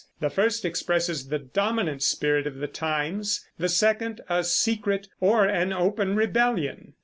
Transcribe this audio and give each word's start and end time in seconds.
The 0.19 0.31
first 0.31 0.65
expresses 0.65 1.27
the 1.27 1.37
dominant 1.37 2.01
spirit 2.01 2.47
of 2.47 2.55
the 2.55 2.65
times; 2.65 3.45
the 3.59 3.69
second, 3.69 4.19
a 4.27 4.43
secret 4.43 5.07
or 5.19 5.45
an 5.45 5.71
open 5.71 6.15
rebellion. 6.15 6.95